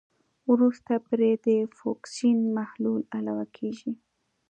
وروسته 0.51 0.91
پرې 1.07 1.31
د 1.45 1.47
فوکسین 1.77 2.37
محلول 2.57 3.01
علاوه 3.17 3.45
کیږي. 3.57 3.91